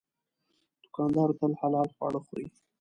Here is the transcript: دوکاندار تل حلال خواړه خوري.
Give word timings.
دوکاندار 0.83 1.29
تل 1.39 1.51
حلال 1.61 1.89
خواړه 1.95 2.19
خوري. 2.25 2.47